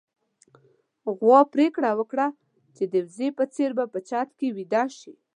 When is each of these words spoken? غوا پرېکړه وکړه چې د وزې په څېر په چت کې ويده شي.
غوا 1.17 1.39
پرېکړه 1.53 1.89
وکړه 1.99 2.27
چې 2.75 2.83
د 2.93 2.95
وزې 3.07 3.29
په 3.37 3.45
څېر 3.53 3.69
په 3.93 3.99
چت 4.09 4.29
کې 4.39 4.47
ويده 4.55 4.83
شي. 4.97 5.13